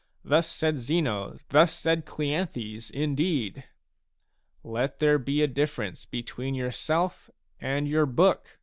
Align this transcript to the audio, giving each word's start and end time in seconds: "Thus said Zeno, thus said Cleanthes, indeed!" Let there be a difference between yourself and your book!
"Thus 0.24 0.48
said 0.50 0.78
Zeno, 0.78 1.36
thus 1.50 1.74
said 1.74 2.06
Cleanthes, 2.06 2.90
indeed!" 2.90 3.64
Let 4.64 4.98
there 4.98 5.18
be 5.18 5.42
a 5.42 5.46
difference 5.46 6.06
between 6.06 6.54
yourself 6.54 7.28
and 7.60 7.86
your 7.86 8.06
book! 8.06 8.58